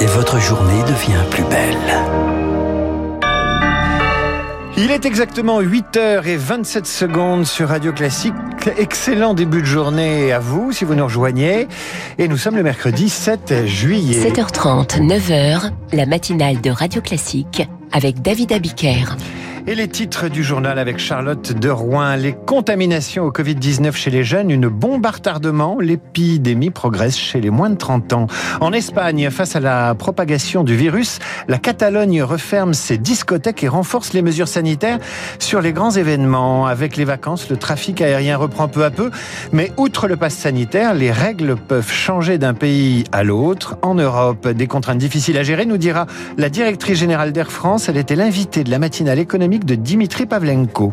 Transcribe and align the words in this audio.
Et 0.00 0.06
votre 0.06 0.38
journée 0.38 0.82
devient 0.84 1.24
plus 1.30 1.42
belle. 1.44 1.76
Il 4.76 4.92
est 4.92 5.04
exactement 5.04 5.60
8h27 5.60 6.84
secondes 6.84 7.44
sur 7.44 7.70
Radio 7.70 7.92
Classique. 7.92 8.34
Excellent 8.78 9.34
début 9.34 9.62
de 9.62 9.66
journée 9.66 10.32
à 10.32 10.38
vous 10.38 10.70
si 10.70 10.84
vous 10.84 10.94
nous 10.94 11.04
rejoignez. 11.04 11.66
Et 12.18 12.28
nous 12.28 12.36
sommes 12.36 12.56
le 12.56 12.62
mercredi 12.62 13.08
7 13.08 13.66
juillet. 13.66 14.22
7h30, 14.22 15.00
9h, 15.00 15.72
la 15.92 16.06
matinale 16.06 16.60
de 16.60 16.70
Radio 16.70 17.02
Classique 17.02 17.68
avec 17.90 18.22
David 18.22 18.52
Abiker. 18.52 19.16
Et 19.66 19.74
les 19.74 19.88
titres 19.88 20.28
du 20.28 20.42
journal 20.42 20.78
avec 20.78 20.98
Charlotte 20.98 21.52
de 21.52 21.68
Rouen. 21.68 22.16
Les 22.16 22.32
contaminations 22.32 23.24
au 23.24 23.30
Covid-19 23.30 23.92
chez 23.92 24.10
les 24.10 24.24
jeunes, 24.24 24.50
une 24.50 24.68
bombe 24.68 25.04
à 25.04 25.10
retardement. 25.10 25.76
L'épidémie 25.78 26.70
progresse 26.70 27.16
chez 27.16 27.40
les 27.40 27.50
moins 27.50 27.68
de 27.68 27.76
30 27.76 28.12
ans. 28.14 28.26
En 28.60 28.72
Espagne, 28.72 29.28
face 29.30 29.56
à 29.56 29.60
la 29.60 29.94
propagation 29.94 30.64
du 30.64 30.74
virus, 30.76 31.18
la 31.46 31.58
Catalogne 31.58 32.22
referme 32.22 32.72
ses 32.72 32.96
discothèques 32.96 33.62
et 33.62 33.68
renforce 33.68 34.14
les 34.14 34.22
mesures 34.22 34.48
sanitaires 34.48 34.98
sur 35.38 35.60
les 35.60 35.72
grands 35.72 35.90
événements. 35.90 36.66
Avec 36.66 36.96
les 36.96 37.04
vacances, 37.04 37.50
le 37.50 37.58
trafic 37.58 38.00
aérien 38.00 38.38
reprend 38.38 38.66
peu 38.66 38.84
à 38.84 38.90
peu. 38.90 39.10
Mais 39.52 39.72
outre 39.76 40.08
le 40.08 40.16
pass 40.16 40.34
sanitaire, 40.34 40.94
les 40.94 41.12
règles 41.12 41.56
peuvent 41.56 41.90
changer 41.90 42.38
d'un 42.38 42.54
pays 42.54 43.04
à 43.12 43.24
l'autre. 43.24 43.76
En 43.82 43.94
Europe, 43.94 44.48
des 44.48 44.66
contraintes 44.66 44.98
difficiles 44.98 45.36
à 45.36 45.42
gérer, 45.42 45.66
nous 45.66 45.78
dira 45.78 46.06
la 46.38 46.48
directrice 46.48 46.98
générale 46.98 47.32
d'Air 47.32 47.52
France. 47.52 47.90
Elle 47.90 47.98
était 47.98 48.16
l'invitée 48.16 48.64
de 48.64 48.70
la 48.70 48.78
matinale 48.78 49.18
économique 49.18 49.49
de 49.58 49.74
Dimitri 49.74 50.26
Pavlenko. 50.26 50.92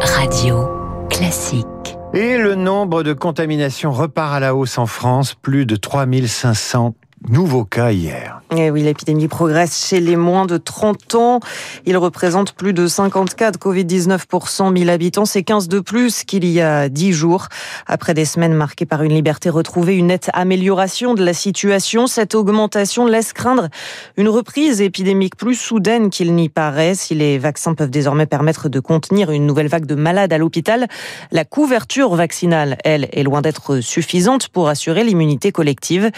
Radio 0.00 0.68
classique. 1.08 1.66
Et 2.12 2.36
le 2.36 2.54
nombre 2.54 3.02
de 3.02 3.12
contaminations 3.12 3.92
repart 3.92 4.34
à 4.34 4.40
la 4.40 4.54
hausse 4.54 4.78
en 4.78 4.86
France, 4.86 5.34
plus 5.34 5.66
de 5.66 5.76
3500 5.76 6.94
nouveaux 7.28 7.64
cas 7.64 7.92
hier. 7.92 8.40
Et 8.56 8.66
eh 8.66 8.70
oui, 8.70 8.82
l'épidémie 8.82 9.28
progresse 9.28 9.86
chez 9.86 10.00
les 10.00 10.16
moins 10.16 10.46
de 10.46 10.56
30 10.56 11.14
ans. 11.16 11.40
Il 11.84 11.96
représente 11.98 12.52
plus 12.52 12.72
de 12.72 12.86
50 12.86 13.34
cas 13.34 13.50
de 13.50 13.58
Covid-19 13.58 14.26
pour 14.26 14.48
100 14.48 14.76
000 14.76 14.90
habitants. 14.90 15.26
C'est 15.26 15.42
15 15.42 15.68
de 15.68 15.80
plus 15.80 16.24
qu'il 16.24 16.46
y 16.46 16.60
a 16.60 16.88
10 16.88 17.12
jours. 17.12 17.48
Après 17.86 18.14
des 18.14 18.24
semaines 18.24 18.54
marquées 18.54 18.86
par 18.86 19.02
une 19.02 19.12
liberté 19.12 19.50
retrouvée, 19.50 19.96
une 19.96 20.06
nette 20.06 20.30
amélioration 20.32 21.14
de 21.14 21.24
la 21.24 21.34
situation, 21.34 22.06
cette 22.06 22.34
augmentation 22.34 23.06
laisse 23.06 23.32
craindre 23.32 23.68
une 24.16 24.28
reprise 24.28 24.80
épidémique 24.80 25.36
plus 25.36 25.54
soudaine 25.54 26.10
qu'il 26.10 26.34
n'y 26.34 26.48
paraît. 26.48 26.94
Si 26.94 27.14
les 27.14 27.38
vaccins 27.38 27.74
peuvent 27.74 27.90
désormais 27.90 28.26
permettre 28.26 28.68
de 28.68 28.80
contenir 28.80 29.30
une 29.30 29.46
nouvelle 29.46 29.68
vague 29.68 29.86
de 29.86 29.94
malades 29.94 30.32
à 30.32 30.38
l'hôpital, 30.38 30.86
la 31.32 31.44
couverture 31.44 32.14
vaccinale, 32.14 32.78
elle, 32.84 33.08
est 33.12 33.22
loin 33.22 33.42
d'être 33.42 33.80
suffisante 33.80 34.48
pour 34.48 34.68
assurer 34.68 35.04
l'immunité 35.04 35.52
collective. 35.52 36.10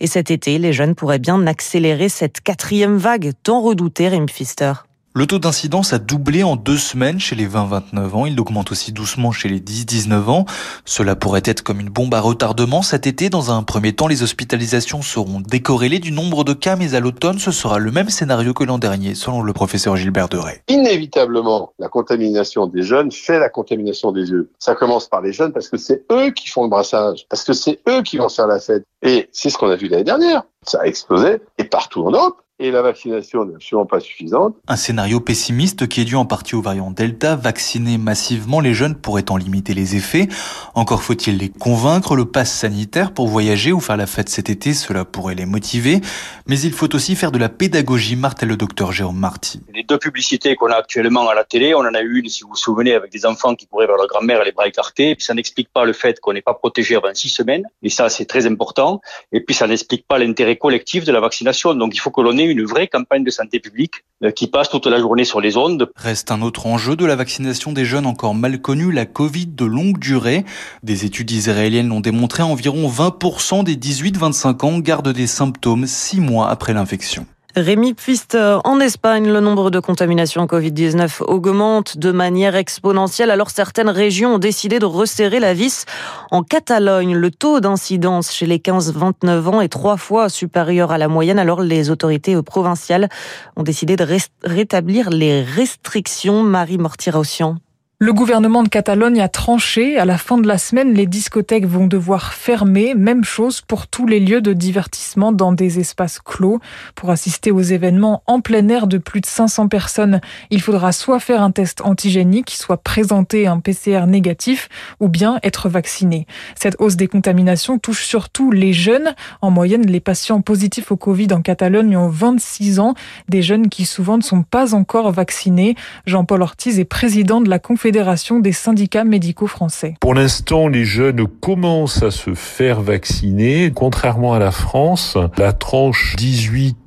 Et 0.00 0.06
cet 0.06 0.30
été, 0.30 0.47
les 0.56 0.72
jeunes 0.72 0.94
pourraient 0.94 1.18
bien 1.18 1.46
accélérer 1.46 2.08
cette 2.08 2.40
quatrième 2.40 2.96
vague 2.96 3.32
tant 3.42 3.60
redoutée, 3.60 4.08
Rim 4.08 4.24
Pfister. 4.24 4.72
Le 5.18 5.26
taux 5.26 5.40
d'incidence 5.40 5.92
a 5.92 5.98
doublé 5.98 6.44
en 6.44 6.54
deux 6.54 6.76
semaines 6.76 7.18
chez 7.18 7.34
les 7.34 7.48
20-29 7.48 8.10
ans. 8.12 8.26
Il 8.26 8.38
augmente 8.38 8.70
aussi 8.70 8.92
doucement 8.92 9.32
chez 9.32 9.48
les 9.48 9.58
10-19 9.58 10.12
ans. 10.30 10.44
Cela 10.84 11.16
pourrait 11.16 11.42
être 11.44 11.62
comme 11.62 11.80
une 11.80 11.88
bombe 11.88 12.14
à 12.14 12.20
retardement 12.20 12.82
cet 12.82 13.08
été. 13.08 13.28
Dans 13.28 13.50
un 13.50 13.64
premier 13.64 13.92
temps, 13.92 14.06
les 14.06 14.22
hospitalisations 14.22 15.02
seront 15.02 15.40
décorrélées 15.40 15.98
du 15.98 16.12
nombre 16.12 16.44
de 16.44 16.52
cas, 16.52 16.76
mais 16.76 16.94
à 16.94 17.00
l'automne, 17.00 17.40
ce 17.40 17.50
sera 17.50 17.80
le 17.80 17.90
même 17.90 18.10
scénario 18.10 18.54
que 18.54 18.62
l'an 18.62 18.78
dernier, 18.78 19.16
selon 19.16 19.42
le 19.42 19.52
professeur 19.52 19.96
Gilbert 19.96 20.28
Deray. 20.28 20.62
Inévitablement, 20.68 21.72
la 21.80 21.88
contamination 21.88 22.68
des 22.68 22.84
jeunes 22.84 23.10
fait 23.10 23.40
la 23.40 23.48
contamination 23.48 24.12
des 24.12 24.22
vieux. 24.22 24.52
Ça 24.60 24.76
commence 24.76 25.08
par 25.08 25.20
les 25.20 25.32
jeunes 25.32 25.52
parce 25.52 25.68
que 25.68 25.78
c'est 25.78 26.04
eux 26.12 26.30
qui 26.30 26.46
font 26.46 26.62
le 26.62 26.68
brassage, 26.68 27.26
parce 27.28 27.42
que 27.42 27.54
c'est 27.54 27.80
eux 27.88 28.02
qui 28.02 28.18
vont 28.18 28.28
faire 28.28 28.46
la 28.46 28.60
fête. 28.60 28.84
Et 29.02 29.28
c'est 29.32 29.50
ce 29.50 29.58
qu'on 29.58 29.70
a 29.70 29.74
vu 29.74 29.88
l'année 29.88 30.04
dernière. 30.04 30.44
Ça 30.64 30.82
a 30.82 30.84
explosé, 30.84 31.40
et 31.58 31.64
partout 31.64 32.04
en 32.04 32.12
Europe 32.12 32.36
et 32.60 32.70
la 32.70 32.82
vaccination 32.82 33.44
n'est 33.44 33.54
absolument 33.54 33.86
pas 33.86 34.00
suffisante. 34.00 34.56
Un 34.66 34.76
scénario 34.76 35.20
pessimiste 35.20 35.86
qui 35.86 36.00
est 36.00 36.04
dû 36.04 36.16
en 36.16 36.24
partie 36.24 36.56
au 36.56 36.62
variant 36.62 36.90
Delta. 36.90 37.36
Vacciner 37.36 37.98
massivement 37.98 38.60
les 38.60 38.74
jeunes 38.74 38.96
pourrait 38.96 39.30
en 39.30 39.36
limiter 39.36 39.74
les 39.74 39.94
effets. 39.94 40.28
Encore 40.74 41.02
faut-il 41.02 41.38
les 41.38 41.50
convaincre. 41.50 42.16
Le 42.16 42.24
pass 42.24 42.52
sanitaire 42.52 43.12
pour 43.12 43.28
voyager 43.28 43.70
ou 43.70 43.80
faire 43.80 43.96
la 43.96 44.06
fête 44.06 44.28
cet 44.28 44.50
été, 44.50 44.74
cela 44.74 45.04
pourrait 45.04 45.36
les 45.36 45.46
motiver. 45.46 46.00
Mais 46.46 46.58
il 46.58 46.72
faut 46.72 46.92
aussi 46.94 47.14
faire 47.14 47.30
de 47.30 47.38
la 47.38 47.48
pédagogie, 47.48 48.16
martèle 48.16 48.48
le 48.48 48.56
docteur 48.56 48.90
Jérôme 48.92 49.18
Marty. 49.18 49.60
Les 49.72 49.84
deux 49.84 49.98
publicités 49.98 50.56
qu'on 50.56 50.70
a 50.70 50.76
actuellement 50.76 51.28
à 51.28 51.34
la 51.34 51.44
télé, 51.44 51.74
on 51.74 51.80
en 51.80 51.94
a 51.94 52.00
eu 52.00 52.20
une, 52.20 52.28
si 52.28 52.42
vous 52.42 52.50
vous 52.50 52.56
souvenez, 52.56 52.94
avec 52.94 53.12
des 53.12 53.24
enfants 53.24 53.54
qui 53.54 53.66
pourraient 53.66 53.86
vers 53.86 53.96
leur 53.96 54.08
grand-mère 54.08 54.42
les 54.42 54.52
bras 54.52 54.66
écartés. 54.66 55.14
puis 55.14 55.24
ça 55.24 55.34
n'explique 55.34 55.68
pas 55.72 55.84
le 55.84 55.92
fait 55.92 56.18
qu'on 56.18 56.32
n'est 56.32 56.42
pas 56.42 56.54
protégé 56.54 56.96
avant 56.96 57.14
six 57.14 57.28
semaines. 57.28 57.64
Et 57.82 57.90
ça, 57.90 58.08
c'est 58.08 58.26
très 58.26 58.46
important. 58.46 59.00
Et 59.30 59.40
puis 59.40 59.54
ça 59.54 59.68
n'explique 59.68 60.06
pas 60.08 60.18
l'intérêt 60.18 60.56
collectif 60.56 61.04
de 61.04 61.12
la 61.12 61.20
vaccination. 61.20 61.74
Donc 61.74 61.94
il 61.94 61.98
faut 62.00 62.10
que 62.10 62.20
l'on 62.20 62.36
ait 62.36 62.47
une 62.50 62.64
vraie 62.64 62.88
campagne 62.88 63.24
de 63.24 63.30
santé 63.30 63.60
publique 63.60 64.04
euh, 64.24 64.30
qui 64.30 64.46
passe 64.46 64.68
toute 64.68 64.86
la 64.86 64.98
journée 64.98 65.24
sur 65.24 65.40
les 65.40 65.56
ondes. 65.56 65.90
Reste 65.96 66.30
un 66.30 66.42
autre 66.42 66.66
enjeu 66.66 66.96
de 66.96 67.04
la 67.04 67.16
vaccination 67.16 67.72
des 67.72 67.84
jeunes 67.84 68.06
encore 68.06 68.34
mal 68.34 68.60
connu, 68.60 68.90
la 68.90 69.06
Covid 69.06 69.46
de 69.46 69.64
longue 69.64 69.98
durée. 69.98 70.44
Des 70.82 71.04
études 71.04 71.30
israéliennes 71.30 71.88
l'ont 71.88 72.00
démontré, 72.00 72.42
environ 72.42 72.88
20% 72.88 73.64
des 73.64 73.76
18-25 73.76 74.66
ans 74.66 74.78
gardent 74.78 75.12
des 75.12 75.26
symptômes 75.26 75.86
six 75.86 76.20
mois 76.20 76.50
après 76.50 76.72
l'infection. 76.72 77.26
Rémi 77.56 77.94
Pfister, 77.94 78.58
en 78.64 78.78
Espagne, 78.78 79.26
le 79.32 79.40
nombre 79.40 79.70
de 79.70 79.80
contaminations 79.80 80.44
Covid-19 80.44 81.22
augmente 81.22 81.96
de 81.96 82.12
manière 82.12 82.54
exponentielle 82.54 83.30
alors 83.30 83.50
certaines 83.50 83.88
régions 83.88 84.34
ont 84.34 84.38
décidé 84.38 84.78
de 84.78 84.84
resserrer 84.84 85.40
la 85.40 85.54
vis. 85.54 85.86
En 86.30 86.42
Catalogne, 86.42 87.14
le 87.14 87.30
taux 87.30 87.60
d'incidence 87.60 88.32
chez 88.32 88.46
les 88.46 88.58
15-29 88.58 89.46
ans 89.46 89.60
est 89.62 89.68
trois 89.68 89.96
fois 89.96 90.28
supérieur 90.28 90.92
à 90.92 90.98
la 90.98 91.08
moyenne 91.08 91.38
alors 91.38 91.62
les 91.62 91.90
autorités 91.90 92.40
provinciales 92.42 93.08
ont 93.56 93.62
décidé 93.62 93.96
de 93.96 94.06
rétablir 94.44 95.08
les 95.08 95.42
restrictions. 95.42 96.42
Marie 96.42 96.78
Mortirossian. 96.78 97.56
Le 98.00 98.12
gouvernement 98.12 98.62
de 98.62 98.68
Catalogne 98.68 99.20
a 99.20 99.28
tranché. 99.28 99.98
À 99.98 100.04
la 100.04 100.18
fin 100.18 100.38
de 100.38 100.46
la 100.46 100.56
semaine, 100.56 100.94
les 100.94 101.06
discothèques 101.06 101.66
vont 101.66 101.88
devoir 101.88 102.32
fermer. 102.32 102.94
Même 102.94 103.24
chose 103.24 103.60
pour 103.60 103.88
tous 103.88 104.06
les 104.06 104.20
lieux 104.20 104.40
de 104.40 104.52
divertissement 104.52 105.32
dans 105.32 105.50
des 105.50 105.80
espaces 105.80 106.20
clos. 106.20 106.60
Pour 106.94 107.10
assister 107.10 107.50
aux 107.50 107.60
événements 107.60 108.22
en 108.26 108.40
plein 108.40 108.68
air 108.68 108.86
de 108.86 108.98
plus 108.98 109.20
de 109.20 109.26
500 109.26 109.66
personnes, 109.66 110.20
il 110.50 110.62
faudra 110.62 110.92
soit 110.92 111.18
faire 111.18 111.42
un 111.42 111.50
test 111.50 111.80
antigénique, 111.80 112.50
soit 112.50 112.76
présenter 112.76 113.48
un 113.48 113.58
PCR 113.58 114.06
négatif, 114.06 114.68
ou 115.00 115.08
bien 115.08 115.40
être 115.42 115.68
vacciné. 115.68 116.28
Cette 116.54 116.76
hausse 116.78 116.94
des 116.94 117.08
contaminations 117.08 117.80
touche 117.80 118.04
surtout 118.04 118.52
les 118.52 118.72
jeunes. 118.72 119.12
En 119.42 119.50
moyenne, 119.50 119.84
les 119.84 119.98
patients 119.98 120.40
positifs 120.40 120.92
au 120.92 120.96
Covid 120.96 121.32
en 121.32 121.42
Catalogne 121.42 121.96
ont 121.96 122.08
26 122.08 122.78
ans. 122.78 122.94
Des 123.28 123.42
jeunes 123.42 123.68
qui 123.68 123.84
souvent 123.86 124.18
ne 124.18 124.22
sont 124.22 124.44
pas 124.44 124.76
encore 124.76 125.10
vaccinés. 125.10 125.74
Jean-Paul 126.06 126.42
Ortiz 126.42 126.78
est 126.78 126.84
président 126.84 127.40
de 127.40 127.50
la 127.50 127.58
Confédération 127.58 127.87
Fédération 127.88 128.38
des 128.38 128.52
syndicats 128.52 129.04
médicaux 129.04 129.46
français. 129.46 129.94
Pour 129.98 130.12
l'instant, 130.12 130.68
les 130.68 130.84
jeunes 130.84 131.26
commencent 131.26 132.02
à 132.02 132.10
se 132.10 132.34
faire 132.34 132.82
vacciner. 132.82 133.72
Contrairement 133.74 134.34
à 134.34 134.38
la 134.38 134.50
France, 134.50 135.16
la 135.38 135.54
tranche 135.54 136.14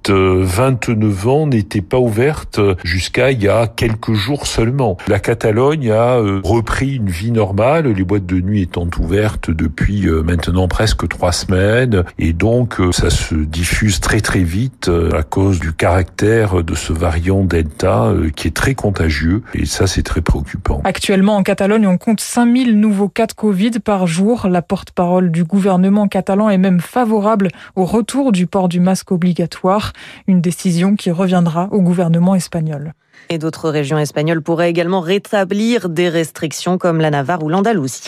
18-29 0.04 1.28
ans 1.28 1.48
n'était 1.48 1.82
pas 1.82 2.00
ouverte 2.00 2.60
jusqu'à 2.84 3.32
il 3.32 3.42
y 3.44 3.48
a 3.48 3.68
quelques 3.68 4.14
jours 4.14 4.48
seulement. 4.48 4.98
La 5.08 5.20
Catalogne 5.20 5.92
a 5.92 6.18
euh, 6.18 6.42
repris 6.44 6.96
une 6.96 7.10
vie 7.10 7.32
normale, 7.32 7.88
les 7.88 8.04
boîtes 8.04 8.26
de 8.26 8.40
nuit 8.40 8.62
étant 8.62 8.88
ouvertes 9.00 9.52
depuis 9.52 10.08
euh, 10.08 10.24
maintenant 10.24 10.68
presque 10.68 11.08
trois 11.08 11.32
semaines, 11.32 12.04
et 12.20 12.34
donc 12.34 12.80
euh, 12.80 12.92
ça 12.92 13.10
se 13.10 13.36
diffuse 13.36 14.00
très 14.00 14.22
très 14.22 14.44
vite 14.44 14.90
à 15.14 15.24
cause 15.24 15.60
du 15.60 15.74
caractère 15.74 16.64
de 16.64 16.76
ce 16.76 16.94
variant 16.94 17.44
Delta 17.44 18.14
qui 18.36 18.48
est 18.48 18.56
très 18.56 18.76
contagieux, 18.76 19.44
et 19.54 19.66
ça 19.66 19.88
c'est 19.88 20.04
très 20.04 20.22
préoccupant. 20.22 20.82
Actuellement, 20.84 21.36
en 21.36 21.44
Catalogne, 21.44 21.88
on 21.88 21.98
compte 21.98 22.22
5000 22.22 22.80
nouveaux 22.80 23.10
cas 23.10 23.28
de 23.28 23.34
Covid 23.34 23.72
par 23.84 24.08
jour. 24.08 24.48
La 24.48 24.62
porte-parole 24.62 25.32
du 25.32 25.44
gouvernement 25.44 26.08
catalan 26.08 26.50
est 26.50 26.58
même 26.58 26.80
favorable 26.80 27.50
au 27.76 27.86
retour 27.86 28.32
du 28.32 28.48
port 28.48 28.70
du 28.70 28.80
masque 28.80 29.12
obligatoire, 29.12 29.91
une 30.28 30.42
décision 30.42 30.96
qui 30.96 31.12
reviendra 31.12 31.68
au 31.72 31.82
gouvernement 31.82 32.36
espagnol. 32.36 32.94
Et 33.30 33.38
d'autres 33.38 33.70
régions 33.70 33.98
espagnoles 33.98 34.42
pourraient 34.42 34.70
également 34.70 35.02
rétablir 35.02 35.90
des 35.90 36.10
restrictions 36.10 36.78
comme 36.78 37.00
la 37.00 37.10
Navarre 37.10 37.44
ou 37.44 37.50
l'Andalousie. 37.50 38.04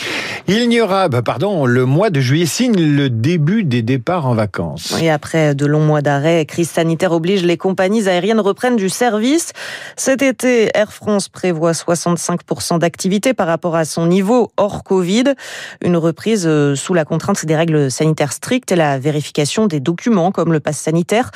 Il 0.48 0.68
n'y 0.68 0.82
aura, 0.82 1.08
bah 1.08 1.22
pardon, 1.22 1.66
le 1.66 1.86
mois 1.86 2.10
de 2.10 2.20
juillet 2.20 2.46
signe 2.46 2.76
le 2.76 3.10
début 3.10 3.64
des 3.64 3.82
départs 3.82 4.26
en 4.26 4.34
vacances. 4.34 4.94
Et 5.02 5.10
après 5.10 5.56
de 5.56 5.66
longs 5.66 5.86
mois 5.86 6.02
d'arrêt, 6.02 6.46
crise 6.46 6.70
sanitaire 6.70 7.14
oblige, 7.14 7.44
les 7.44 7.58
compagnies 7.58 8.10
aériennes 8.10 8.42
reprennent 8.42 8.76
du 8.76 8.90
service. 8.90 9.54
Cet 9.96 10.22
été, 10.22 10.70
Air 10.74 10.92
France 10.92 11.30
prévoit 11.30 11.72
65% 11.72 12.80
d'activité 12.80 13.34
par 13.34 13.48
rapport 13.48 13.76
à 13.76 13.86
son 13.86 14.08
niveau 14.08 14.52
hors 14.58 14.84
Covid. 14.84 15.34
Une 15.82 15.96
reprise 15.98 16.46
euh, 16.46 16.76
sous 16.76 16.94
la 16.94 17.06
contrainte 17.06 17.46
des 17.46 17.56
règles 17.56 17.90
sanitaires 17.90 18.34
strictes 18.34 18.72
et 18.72 18.76
la 18.76 19.00
vérification 19.00 19.68
des 19.68 19.80
documents 19.80 20.32
comme 20.32 20.52
le 20.52 20.60
pass 20.60 20.78
sanitaire. 20.78 21.32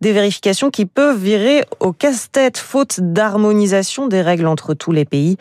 Des 0.00 0.12
vérifications 0.12 0.70
qui 0.70 0.86
peuvent 0.86 1.18
virer 1.18 1.62
au 1.78 1.92
casse-tête 1.92 2.56
faute 2.56 3.00
d'harmonisation 3.12 4.06
des 4.06 4.22
règles 4.22 4.46
entre 4.46 4.74
tous 4.74 4.92
les 4.92 5.04
pays. 5.04 5.36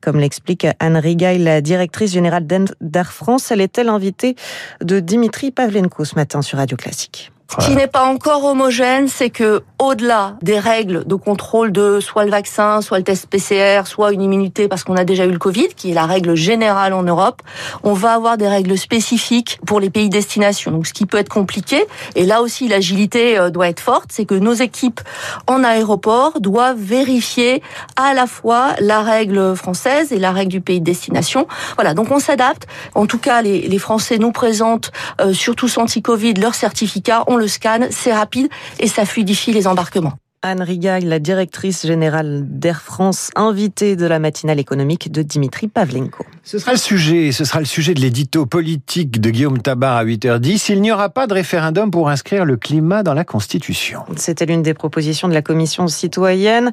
Comme 0.00 0.18
l'explique 0.18 0.66
Anne 0.80 0.96
Rigail, 0.96 1.38
la 1.38 1.60
directrice 1.60 2.12
générale 2.12 2.46
d'Air 2.80 3.12
France, 3.12 3.50
elle 3.50 3.60
était 3.60 3.84
l'invitée 3.84 4.36
de 4.82 5.00
Dimitri 5.00 5.50
Pavlenko 5.50 6.04
ce 6.04 6.14
matin 6.14 6.42
sur 6.42 6.58
Radio 6.58 6.76
Classique? 6.76 7.32
Ce 7.60 7.66
qui 7.66 7.74
n'est 7.74 7.86
pas 7.86 8.04
encore 8.06 8.44
homogène, 8.44 9.08
c'est 9.08 9.28
que 9.28 9.62
au-delà 9.82 10.36
des 10.42 10.58
règles 10.58 11.04
de 11.06 11.14
contrôle 11.14 11.72
de 11.72 12.00
soit 12.00 12.24
le 12.24 12.30
vaccin, 12.30 12.80
soit 12.80 12.98
le 12.98 13.04
test 13.04 13.26
PCR, 13.26 13.86
soit 13.86 14.12
une 14.12 14.22
immunité 14.22 14.68
parce 14.68 14.84
qu'on 14.84 14.96
a 14.96 15.04
déjà 15.04 15.26
eu 15.26 15.30
le 15.30 15.38
Covid, 15.38 15.68
qui 15.76 15.90
est 15.90 15.94
la 15.94 16.06
règle 16.06 16.34
générale 16.34 16.92
en 16.92 17.02
Europe, 17.02 17.42
on 17.82 17.92
va 17.92 18.14
avoir 18.14 18.36
des 18.36 18.48
règles 18.48 18.78
spécifiques 18.78 19.58
pour 19.66 19.80
les 19.80 19.90
pays 19.90 20.08
destination. 20.08 20.70
Donc 20.70 20.86
ce 20.86 20.92
qui 20.92 21.06
peut 21.06 21.18
être 21.18 21.28
compliqué, 21.28 21.84
et 22.14 22.24
là 22.24 22.42
aussi 22.42 22.68
l'agilité 22.68 23.38
euh, 23.38 23.50
doit 23.50 23.68
être 23.68 23.80
forte, 23.80 24.10
c'est 24.10 24.24
que 24.24 24.34
nos 24.34 24.54
équipes 24.54 25.00
en 25.46 25.64
aéroport 25.64 26.40
doivent 26.40 26.80
vérifier 26.80 27.62
à 27.96 28.14
la 28.14 28.26
fois 28.26 28.74
la 28.80 29.02
règle 29.02 29.56
française 29.56 30.12
et 30.12 30.18
la 30.18 30.32
règle 30.32 30.50
du 30.50 30.60
pays 30.60 30.80
de 30.80 30.84
destination. 30.84 31.46
Voilà, 31.76 31.94
donc 31.94 32.10
on 32.10 32.18
s'adapte. 32.18 32.66
En 32.94 33.06
tout 33.06 33.18
cas, 33.18 33.42
les, 33.42 33.78
Français 33.78 34.18
nous 34.18 34.30
présentent, 34.30 34.92
euh, 35.20 35.32
surtout 35.32 35.68
anti-Covid, 35.76 36.34
leur 36.34 36.54
certificat. 36.54 37.24
On 37.26 37.36
le 37.36 37.48
scanne, 37.48 37.88
c'est 37.90 38.12
rapide 38.12 38.48
et 38.78 38.86
ça 38.86 39.04
fluidifie 39.04 39.52
les 39.52 39.66
embarquements. 39.72 40.21
Anne 40.42 40.62
Rigaille, 40.62 41.04
la 41.04 41.20
directrice 41.20 41.86
générale 41.86 42.42
d'Air 42.46 42.82
France, 42.82 43.30
invitée 43.36 43.94
de 43.94 44.06
la 44.06 44.18
matinale 44.18 44.58
économique 44.58 45.12
de 45.12 45.22
Dimitri 45.22 45.68
Pavlenko. 45.68 46.24
Ce 46.42 46.58
sera 46.58 46.72
le 46.72 46.78
sujet, 46.78 47.30
ce 47.30 47.44
sera 47.44 47.60
le 47.60 47.64
sujet 47.64 47.94
de 47.94 48.00
l'édito 48.00 48.44
politique 48.46 49.20
de 49.20 49.30
Guillaume 49.30 49.62
Tabar 49.62 49.96
à 49.96 50.04
8h10. 50.04 50.72
Il 50.72 50.82
n'y 50.82 50.90
aura 50.90 51.08
pas 51.10 51.28
de 51.28 51.34
référendum 51.34 51.92
pour 51.92 52.08
inscrire 52.08 52.44
le 52.44 52.56
climat 52.56 53.04
dans 53.04 53.14
la 53.14 53.24
Constitution. 53.24 54.00
C'était 54.16 54.44
l'une 54.44 54.62
des 54.62 54.74
propositions 54.74 55.28
de 55.28 55.34
la 55.34 55.42
Commission 55.42 55.86
citoyenne, 55.86 56.72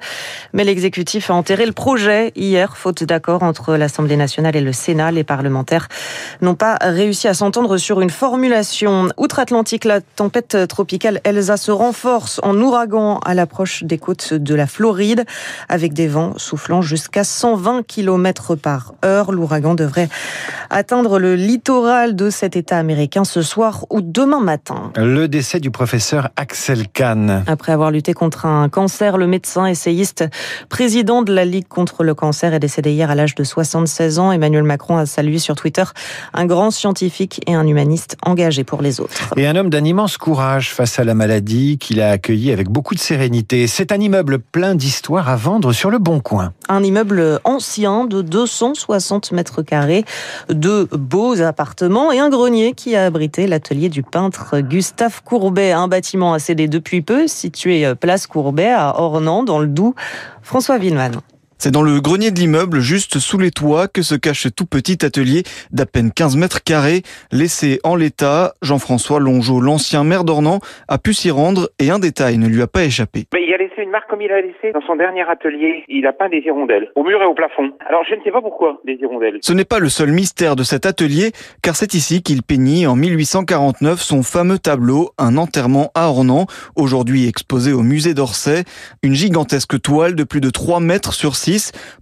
mais 0.53 0.63
l'exécutif 0.63 1.29
a 1.29 1.35
enterré 1.35 1.67
le 1.67 1.71
projet 1.71 2.31
hier, 2.35 2.75
faute 2.75 3.03
d'accord 3.03 3.43
entre 3.43 3.75
l'Assemblée 3.75 4.17
nationale 4.17 4.55
et 4.55 4.61
le 4.61 4.73
Sénat. 4.73 5.11
Les 5.11 5.23
parlementaires 5.23 5.87
n'ont 6.41 6.55
pas 6.55 6.79
réussi 6.81 7.27
à 7.27 7.35
s'entendre 7.35 7.77
sur 7.77 8.01
une 8.01 8.09
formulation. 8.09 9.09
Outre-Atlantique, 9.17 9.85
la 9.85 10.01
tempête 10.01 10.57
tropicale 10.67 11.21
Elsa 11.23 11.57
se 11.57 11.69
renforce 11.71 12.39
en 12.41 12.59
ouragan 12.59 13.19
à 13.19 13.35
la 13.35 13.45
des 13.81 13.97
côtes 13.97 14.33
de 14.33 14.55
la 14.55 14.67
Floride, 14.67 15.25
avec 15.67 15.93
des 15.93 16.07
vents 16.07 16.33
soufflant 16.37 16.81
jusqu'à 16.81 17.23
120 17.23 17.85
km 17.85 18.55
par 18.55 18.93
heure. 19.03 19.31
L'ouragan 19.31 19.75
devrait 19.75 20.09
atteindre 20.69 21.19
le 21.19 21.35
littoral 21.35 22.15
de 22.15 22.29
cet 22.29 22.55
État 22.55 22.77
américain 22.77 23.23
ce 23.23 23.41
soir 23.41 23.85
ou 23.89 24.01
demain 24.01 24.39
matin. 24.39 24.91
Le 24.95 25.27
décès 25.27 25.59
du 25.59 25.71
professeur 25.71 26.29
Axel 26.35 26.87
Kahn. 26.87 27.43
Après 27.47 27.71
avoir 27.71 27.91
lutté 27.91 28.13
contre 28.13 28.45
un 28.45 28.69
cancer, 28.69 29.17
le 29.17 29.27
médecin 29.27 29.65
essayiste 29.65 30.25
président 30.69 31.21
de 31.21 31.33
la 31.33 31.45
Ligue 31.45 31.67
contre 31.67 32.03
le 32.03 32.13
cancer 32.13 32.53
est 32.53 32.59
décédé 32.59 32.91
hier 32.91 33.09
à 33.09 33.15
l'âge 33.15 33.35
de 33.35 33.43
76 33.43 34.19
ans. 34.19 34.31
Emmanuel 34.31 34.63
Macron 34.63 34.97
a 34.97 35.05
salué 35.05 35.39
sur 35.39 35.55
Twitter 35.55 35.83
un 36.33 36.45
grand 36.45 36.71
scientifique 36.71 37.41
et 37.47 37.55
un 37.55 37.65
humaniste 37.65 38.15
engagé 38.25 38.63
pour 38.63 38.81
les 38.81 39.01
autres. 39.01 39.33
Et 39.37 39.47
un 39.47 39.55
homme 39.55 39.69
d'un 39.69 39.83
immense 39.83 40.17
courage 40.17 40.73
face 40.73 40.99
à 40.99 41.03
la 41.03 41.15
maladie 41.15 41.77
qu'il 41.77 42.01
a 42.01 42.11
accueilli 42.11 42.51
avec 42.51 42.69
beaucoup 42.69 42.95
de 42.95 42.99
sérénité 42.99 43.48
c'est 43.67 43.91
un 43.91 43.99
immeuble 43.99 44.39
plein 44.39 44.75
d'histoires 44.75 45.29
à 45.29 45.35
vendre 45.35 45.73
sur 45.73 45.89
le 45.89 45.97
Bon 45.97 46.19
Coin. 46.19 46.53
Un 46.67 46.83
immeuble 46.83 47.39
ancien 47.43 48.05
de 48.05 48.21
260 48.21 49.31
mètres 49.31 49.61
carrés, 49.61 50.05
de 50.49 50.87
beaux 50.91 51.41
appartements 51.41 52.11
et 52.11 52.19
un 52.19 52.29
grenier 52.29 52.73
qui 52.73 52.95
a 52.95 53.05
abrité 53.05 53.47
l'atelier 53.47 53.89
du 53.89 54.03
peintre 54.03 54.59
Gustave 54.59 55.23
Courbet. 55.23 55.71
Un 55.71 55.87
bâtiment 55.87 56.33
a 56.33 56.39
cédé 56.39 56.67
depuis 56.67 57.01
peu, 57.01 57.27
situé 57.27 57.93
place 57.95 58.27
Courbet 58.27 58.69
à 58.69 58.99
Ornans, 58.99 59.43
dans 59.43 59.59
le 59.59 59.67
Doubs. 59.67 59.95
François 60.43 60.77
Villeman. 60.77 61.11
C'est 61.61 61.71
dans 61.71 61.81
le 61.81 61.99
grenier 61.99 62.31
de 62.31 62.39
l'immeuble, 62.39 62.79
juste 62.79 63.19
sous 63.19 63.37
les 63.37 63.51
toits, 63.51 63.89
que 63.89 64.01
se 64.01 64.15
cache 64.15 64.43
ce 64.43 64.47
tout 64.47 64.65
petit 64.65 65.05
atelier 65.05 65.43
d'à 65.71 65.85
peine 65.85 66.09
15 66.09 66.37
mètres 66.37 66.63
carrés. 66.63 67.01
Laissé 67.33 67.81
en 67.83 67.97
l'état, 67.97 68.53
Jean-François 68.61 69.19
Longeau, 69.19 69.59
l'ancien 69.59 70.05
maire 70.05 70.23
d'Ornans, 70.23 70.61
a 70.87 70.97
pu 70.97 71.13
s'y 71.13 71.31
rendre 71.31 71.67
et 71.77 71.91
un 71.91 71.99
détail 71.99 72.37
ne 72.37 72.47
lui 72.47 72.61
a 72.61 72.67
pas 72.67 72.85
échappé. 72.85 73.25
Mais 73.33 73.43
il 73.45 73.53
a 73.53 73.57
laissé 73.57 73.81
une 73.81 73.89
marque 73.89 74.09
comme 74.09 74.21
il 74.21 74.31
a 74.31 74.39
laissé 74.39 74.71
dans 74.73 74.79
son 74.87 74.95
dernier 74.95 75.29
atelier. 75.29 75.83
Il 75.89 76.07
a 76.07 76.13
peint 76.13 76.29
des 76.29 76.37
hirondelles, 76.37 76.93
au 76.95 77.03
mur 77.03 77.21
et 77.21 77.25
au 77.25 77.33
plafond. 77.33 77.73
Alors 77.89 78.05
je 78.09 78.15
ne 78.15 78.23
sais 78.23 78.31
pas 78.31 78.41
pourquoi 78.41 78.79
des 78.85 78.93
hirondelles. 78.93 79.39
Ce 79.41 79.51
n'est 79.51 79.65
pas 79.65 79.79
le 79.79 79.89
seul 79.89 80.13
mystère 80.13 80.55
de 80.55 80.63
cet 80.63 80.85
atelier, 80.85 81.33
car 81.61 81.75
c'est 81.75 81.93
ici 81.93 82.23
qu'il 82.23 82.41
peignit 82.41 82.87
en 82.87 82.95
1849 82.95 83.99
son 83.99 84.23
fameux 84.23 84.59
tableau 84.59 85.09
Un 85.17 85.35
enterrement 85.35 85.91
à 85.93 86.07
Ornans, 86.07 86.45
aujourd'hui 86.77 87.27
exposé 87.27 87.73
au 87.73 87.81
musée 87.81 88.13
d'Orsay. 88.13 88.63
Une 89.03 89.13
gigantesque 89.13 89.81
toile 89.81 90.15
de 90.15 90.23
plus 90.23 90.39
de 90.39 90.51
3 90.51 90.79
mètres 90.79 91.11
sur 91.11 91.35
6 91.35 91.48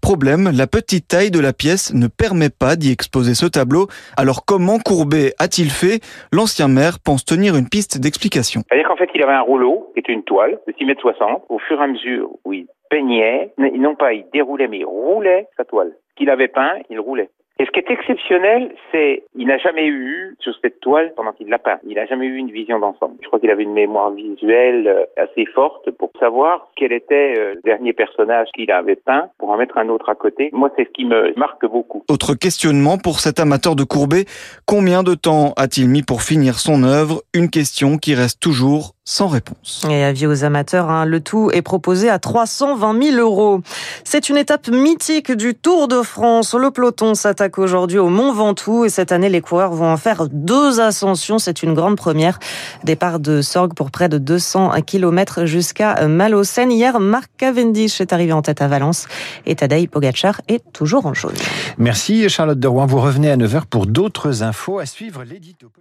Problème, 0.02 0.50
la 0.54 0.68
petite 0.68 1.08
taille 1.08 1.32
de 1.32 1.40
la 1.40 1.54
pièce 1.54 1.94
ne 1.94 2.08
permet 2.08 2.50
pas 2.50 2.76
d'y 2.76 2.92
exposer 2.92 3.34
ce 3.34 3.46
tableau. 3.46 3.88
Alors 4.18 4.46
comment 4.46 4.80
Courbet 4.80 5.34
a-t-il 5.40 5.70
fait? 5.70 6.00
L'ancien 6.32 6.68
maire 6.68 7.00
pense 7.04 7.24
tenir 7.26 7.56
une 7.56 7.70
piste 7.70 8.00
d'explication. 8.00 8.62
C'est-à-dire 8.68 8.88
qu'en 8.88 8.98
fait, 8.98 9.10
il 9.14 9.24
avait 9.24 9.34
un 9.34 9.42
rouleau, 9.42 9.92
qui 9.94 10.00
était 10.00 10.14
une 10.14 10.24
toile 10.24 10.60
de 10.68 10.74
6 10.78 10.86
mètres 10.86 11.02
60. 11.02 11.44
Au 11.50 11.60
fur 11.60 11.80
et 11.80 11.84
à 11.84 11.88
mesure 11.88 12.30
où 12.46 12.54
il 12.54 12.68
peignait, 12.90 13.54
non 13.58 13.96
pas 13.96 14.14
il 14.14 14.26
déroulait, 14.34 14.68
mais 14.68 14.80
il 14.80 14.86
roulait 14.86 15.48
sa 15.58 15.64
toile. 15.66 15.94
Qu'il 16.16 16.30
avait 16.30 16.48
peint, 16.48 16.74
il 16.90 17.00
roulait. 17.00 17.30
Et 17.60 17.66
ce 17.66 17.72
qui 17.72 17.80
est 17.80 17.92
exceptionnel, 17.92 18.72
c'est 18.92 19.24
il 19.36 19.48
n'a 19.48 19.58
jamais 19.58 19.88
eu 19.88 20.36
sur 20.40 20.54
cette 20.62 20.80
toile 20.80 21.14
pendant 21.16 21.32
qu'il 21.32 21.50
l'a 21.50 21.58
peint, 21.58 21.80
il 21.88 21.96
n'a 21.96 22.06
jamais 22.06 22.28
eu 22.28 22.36
une 22.36 22.52
vision 22.52 22.80
d'ensemble. 22.80 23.16
Je 23.22 23.28
crois 23.28 23.40
qu'il 23.40 23.50
avait 23.50 23.64
une 23.64 23.74
mémoire 23.74 24.12
visuelle 24.12 24.88
euh, 24.88 25.06
assez 25.18 25.46
forte 25.46 25.90
pour 25.92 26.12
savoir 26.20 26.70
quel 26.76 26.92
était 26.92 27.34
euh, 27.38 27.56
le 27.56 27.62
dernier 27.62 27.94
personnage 27.94 28.48
qu'il 28.54 28.72
avait 28.72 28.96
peint 28.96 29.30
pour 29.40 29.50
en 29.50 29.58
mettre 29.58 29.78
un 29.78 29.90
autre 29.90 30.10
à 30.10 30.16
côté. 30.16 30.50
Moi, 30.54 30.70
c'est 30.78 30.86
ce 30.86 30.92
qui 30.92 31.06
me 31.06 31.34
marque 31.36 31.66
beaucoup. 31.66 32.04
Autre 32.10 32.36
questionnement 32.36 32.98
pour 32.98 33.20
cet 33.20 33.40
amateur 33.40 33.76
de 33.76 33.84
Courbet, 33.84 34.26
combien 34.68 35.02
de 35.02 35.16
temps 35.16 35.54
a-t-il 35.58 35.90
mis 35.90 36.04
pour 36.04 36.22
finir 36.22 36.60
son 36.60 36.84
œuvre? 36.84 37.22
Une 37.34 37.50
question 37.50 37.98
qui 37.98 38.14
reste 38.14 38.40
toujours 38.40 38.94
sans 39.08 39.28
réponse. 39.28 39.88
Et 39.90 40.04
avis 40.04 40.28
aux 40.28 40.44
amateurs, 40.44 40.90
hein, 40.90 41.06
le 41.06 41.22
tout 41.22 41.50
est 41.54 41.62
proposé 41.62 42.10
à 42.10 42.20
320 42.20 43.02
000 43.02 43.18
euros. 43.18 43.62
C'est 44.04 44.28
une 44.28 44.36
étape 44.36 44.68
mythique 44.68 45.32
du 45.32 45.56
Tour 45.56 45.88
de 45.88 46.02
France. 46.02 46.54
Le 46.54 46.72
peloton 46.72 47.14
s'attaque 47.14 47.47
aujourd'hui 47.58 47.98
au 47.98 48.10
Mont 48.10 48.34
Ventoux 48.34 48.86
et 48.86 48.90
cette 48.90 49.12
année, 49.12 49.30
les 49.30 49.42
coureurs 49.42 49.72
vont 49.72 49.92
en 49.92 49.98
faire 49.98 50.28
deux 50.30 50.80
ascensions. 50.80 51.40
C'est 51.40 51.64
une 51.64 51.74
grande 51.74 51.96
première. 51.96 52.40
Départ 52.84 53.20
de 53.20 53.42
Sorgue 53.42 53.74
pour 53.74 53.90
près 53.92 54.10
de 54.10 54.18
200 54.18 54.72
km 54.86 55.46
jusqu'à 55.46 56.08
Malocène. 56.08 56.72
Hier, 56.72 57.00
Marc 57.00 57.32
Cavendish 57.38 58.02
est 58.02 58.12
arrivé 58.12 58.34
en 58.34 58.42
tête 58.42 58.62
à 58.62 58.68
Valence 58.68 59.08
et 59.46 59.56
Tadej 59.56 59.88
Pogacar 59.88 60.42
est 60.48 60.64
toujours 60.74 61.06
en 61.06 61.14
jaune. 61.14 61.36
Merci 61.78 62.28
Charlotte 62.30 62.60
de 62.60 62.68
Rouen. 62.68 62.86
Vous 62.86 63.00
revenez 63.00 63.32
à 63.32 63.38
9h 63.38 63.66
pour 63.70 63.86
d'autres 63.86 64.44
infos 64.44 64.80
à 64.80 64.86
suivre 64.86 65.24
l'édito. 65.24 65.72